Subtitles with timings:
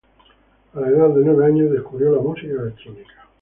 [0.73, 3.13] A la edad de nueve años descubrió la música electrónica.